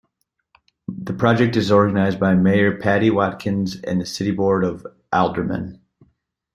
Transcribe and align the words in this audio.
The 0.87 1.13
project 1.13 1.55
is 1.55 1.71
organized 1.71 2.19
by 2.19 2.33
Mayor 2.33 2.75
Patti 2.79 3.11
Watkins 3.11 3.79
and 3.83 4.01
the 4.01 4.05
City 4.07 4.31
Board 4.31 4.63
of 4.63 4.83
Aldermen. 5.13 5.79